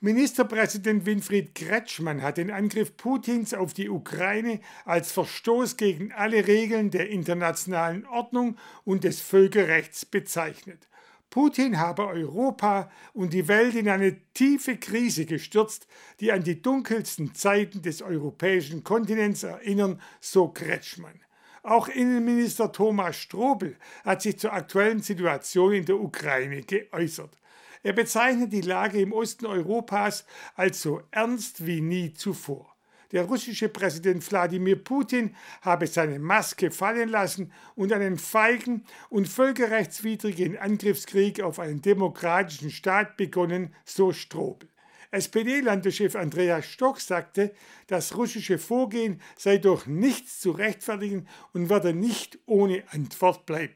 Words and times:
Ministerpräsident 0.00 1.06
Winfried 1.06 1.56
Kretschmann 1.56 2.22
hat 2.22 2.36
den 2.36 2.52
Angriff 2.52 2.96
Putins 2.96 3.52
auf 3.52 3.74
die 3.74 3.88
Ukraine 3.88 4.60
als 4.84 5.10
Verstoß 5.10 5.76
gegen 5.76 6.12
alle 6.12 6.46
Regeln 6.46 6.92
der 6.92 7.10
internationalen 7.10 8.06
Ordnung 8.06 8.56
und 8.84 9.02
des 9.02 9.20
Völkerrechts 9.20 10.06
bezeichnet. 10.06 10.86
Putin 11.30 11.80
habe 11.80 12.06
Europa 12.06 12.92
und 13.12 13.32
die 13.32 13.48
Welt 13.48 13.74
in 13.74 13.88
eine 13.88 14.16
tiefe 14.34 14.76
Krise 14.76 15.26
gestürzt, 15.26 15.88
die 16.20 16.30
an 16.30 16.44
die 16.44 16.62
dunkelsten 16.62 17.34
Zeiten 17.34 17.82
des 17.82 18.00
europäischen 18.00 18.84
Kontinents 18.84 19.42
erinnern, 19.42 20.00
so 20.20 20.46
Kretschmann. 20.46 21.20
Auch 21.64 21.88
Innenminister 21.88 22.70
Thomas 22.70 23.16
Strobel 23.16 23.76
hat 24.04 24.22
sich 24.22 24.38
zur 24.38 24.52
aktuellen 24.52 25.02
Situation 25.02 25.72
in 25.72 25.84
der 25.86 25.98
Ukraine 25.98 26.62
geäußert. 26.62 27.36
Er 27.82 27.92
bezeichnet 27.92 28.52
die 28.52 28.60
Lage 28.60 29.00
im 29.00 29.12
Osten 29.12 29.46
Europas 29.46 30.24
als 30.54 30.82
so 30.82 31.02
ernst 31.10 31.66
wie 31.66 31.80
nie 31.80 32.12
zuvor. 32.12 32.74
Der 33.12 33.24
russische 33.24 33.70
Präsident 33.70 34.28
Wladimir 34.30 34.76
Putin 34.76 35.34
habe 35.62 35.86
seine 35.86 36.18
Maske 36.18 36.70
fallen 36.70 37.08
lassen 37.08 37.52
und 37.74 37.92
einen 37.92 38.18
feigen 38.18 38.84
und 39.08 39.28
völkerrechtswidrigen 39.28 40.58
Angriffskrieg 40.58 41.40
auf 41.40 41.58
einen 41.58 41.80
demokratischen 41.80 42.70
Staat 42.70 43.16
begonnen, 43.16 43.74
so 43.84 44.12
Strobel. 44.12 44.68
SPD-Landeschef 45.10 46.16
Andreas 46.16 46.66
Stock 46.66 47.00
sagte, 47.00 47.54
das 47.86 48.14
russische 48.14 48.58
Vorgehen 48.58 49.22
sei 49.38 49.56
durch 49.56 49.86
nichts 49.86 50.40
zu 50.40 50.50
rechtfertigen 50.50 51.26
und 51.54 51.70
werde 51.70 51.94
nicht 51.94 52.38
ohne 52.44 52.82
Antwort 52.90 53.46
bleiben. 53.46 53.72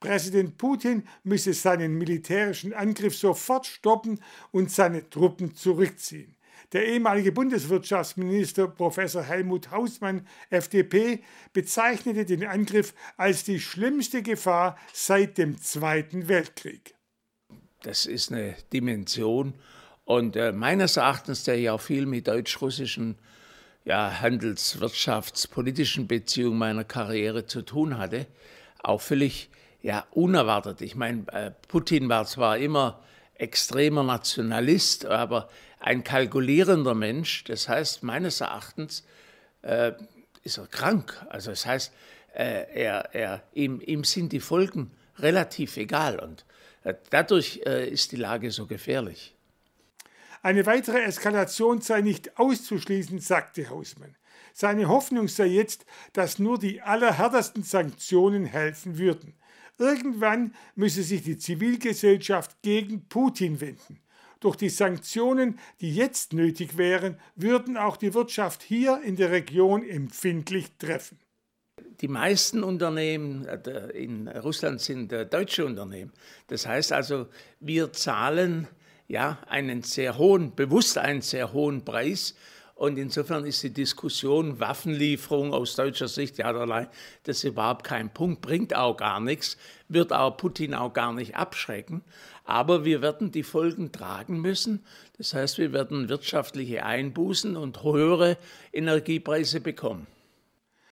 Präsident 0.00 0.58
Putin 0.58 1.04
müsse 1.24 1.54
seinen 1.54 1.94
militärischen 1.94 2.74
Angriff 2.74 3.16
sofort 3.16 3.66
stoppen 3.66 4.20
und 4.50 4.70
seine 4.70 5.08
Truppen 5.08 5.54
zurückziehen. 5.54 6.36
Der 6.72 6.86
ehemalige 6.86 7.32
Bundeswirtschaftsminister 7.32 8.66
Professor 8.68 9.22
Helmut 9.22 9.70
Hausmann, 9.70 10.26
FDP, 10.50 11.22
bezeichnete 11.52 12.24
den 12.24 12.44
Angriff 12.44 12.92
als 13.16 13.44
die 13.44 13.60
schlimmste 13.60 14.22
Gefahr 14.22 14.76
seit 14.92 15.38
dem 15.38 15.60
Zweiten 15.60 16.28
Weltkrieg. 16.28 16.94
Das 17.82 18.04
ist 18.04 18.32
eine 18.32 18.56
Dimension 18.72 19.54
und 20.04 20.36
äh, 20.36 20.52
meines 20.52 20.96
Erachtens, 20.96 21.44
der 21.44 21.58
ja 21.58 21.78
viel 21.78 22.06
mit 22.06 22.26
deutsch-russischen 22.26 23.16
ja, 23.84 24.20
handels-, 24.20 24.80
wirtschafts-, 24.80 25.48
politischen 25.48 26.08
Beziehungen 26.08 26.58
meiner 26.58 26.84
Karriere 26.84 27.46
zu 27.46 27.62
tun 27.62 27.98
hatte, 27.98 28.26
auch 28.82 29.00
völlig 29.00 29.50
ja, 29.86 30.04
unerwartet. 30.10 30.80
Ich 30.80 30.96
meine, 30.96 31.28
äh, 31.28 31.52
Putin 31.68 32.08
war 32.08 32.26
zwar 32.26 32.58
immer 32.58 33.00
extremer 33.34 34.02
Nationalist, 34.02 35.06
aber 35.06 35.48
ein 35.78 36.02
kalkulierender 36.02 36.96
Mensch. 36.96 37.44
Das 37.44 37.68
heißt, 37.68 38.02
meines 38.02 38.40
Erachtens 38.40 39.04
äh, 39.62 39.92
ist 40.42 40.58
er 40.58 40.66
krank. 40.66 41.24
Also 41.28 41.50
das 41.50 41.66
heißt, 41.66 41.92
äh, 42.34 42.64
er, 42.74 43.14
er, 43.14 43.42
ihm, 43.54 43.80
ihm 43.80 44.02
sind 44.02 44.32
die 44.32 44.40
Folgen 44.40 44.90
relativ 45.18 45.76
egal 45.76 46.18
und 46.18 46.44
äh, 46.82 46.94
dadurch 47.10 47.60
äh, 47.64 47.88
ist 47.88 48.10
die 48.10 48.16
Lage 48.16 48.50
so 48.50 48.66
gefährlich. 48.66 49.36
Eine 50.42 50.66
weitere 50.66 51.02
Eskalation 51.02 51.80
sei 51.80 52.00
nicht 52.00 52.36
auszuschließen, 52.40 53.20
sagte 53.20 53.70
Hausmann. 53.70 54.16
Seine 54.52 54.88
Hoffnung 54.88 55.28
sei 55.28 55.46
jetzt, 55.46 55.86
dass 56.12 56.40
nur 56.40 56.58
die 56.58 56.82
allerhärtesten 56.82 57.62
Sanktionen 57.62 58.46
helfen 58.46 58.98
würden. 58.98 59.34
Irgendwann 59.78 60.54
müsse 60.74 61.02
sich 61.02 61.22
die 61.22 61.38
Zivilgesellschaft 61.38 62.62
gegen 62.62 63.08
Putin 63.08 63.60
wenden. 63.60 64.00
Durch 64.40 64.56
die 64.56 64.68
Sanktionen, 64.68 65.58
die 65.80 65.94
jetzt 65.94 66.32
nötig 66.32 66.76
wären, 66.76 67.18
würden 67.34 67.76
auch 67.76 67.96
die 67.96 68.14
Wirtschaft 68.14 68.62
hier 68.62 69.00
in 69.02 69.16
der 69.16 69.30
Region 69.30 69.86
empfindlich 69.86 70.76
treffen. 70.78 71.18
Die 72.00 72.08
meisten 72.08 72.62
Unternehmen 72.62 73.46
äh, 73.46 73.90
in 73.90 74.28
Russland 74.28 74.80
sind 74.80 75.12
äh, 75.12 75.26
deutsche 75.26 75.64
Unternehmen. 75.64 76.12
Das 76.48 76.66
heißt 76.66 76.92
also, 76.92 77.28
wir 77.60 77.92
zahlen 77.92 78.68
ja 79.08 79.38
einen 79.48 79.82
sehr 79.82 80.18
hohen, 80.18 80.54
bewusst 80.54 80.98
einen 80.98 81.22
sehr 81.22 81.52
hohen 81.52 81.84
Preis 81.84 82.34
und 82.76 82.98
insofern 82.98 83.46
ist 83.46 83.62
die 83.62 83.72
Diskussion 83.72 84.60
Waffenlieferung 84.60 85.54
aus 85.54 85.76
deutscher 85.76 86.08
Sicht, 86.08 86.36
ja, 86.36 86.44
allein, 86.44 86.88
das 87.22 87.42
überhaupt 87.42 87.84
kein 87.84 88.12
Punkt, 88.12 88.42
bringt 88.42 88.76
auch 88.76 88.98
gar 88.98 89.18
nichts, 89.18 89.56
wird 89.88 90.12
auch 90.12 90.36
Putin 90.36 90.74
auch 90.74 90.92
gar 90.92 91.14
nicht 91.14 91.36
abschrecken. 91.36 92.02
Aber 92.44 92.84
wir 92.84 93.00
werden 93.00 93.32
die 93.32 93.44
Folgen 93.44 93.92
tragen 93.92 94.42
müssen. 94.42 94.84
Das 95.16 95.32
heißt, 95.32 95.56
wir 95.56 95.72
werden 95.72 96.10
wirtschaftliche 96.10 96.84
Einbußen 96.84 97.56
und 97.56 97.82
höhere 97.82 98.36
Energiepreise 98.74 99.62
bekommen. 99.62 100.06